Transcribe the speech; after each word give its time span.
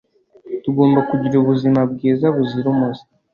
Tugomba 0.63 0.99
kugira 1.09 1.35
ubuzima 1.37 1.79
bwiza 1.91 2.25
buzira 2.35 2.67
umuze 2.73 3.03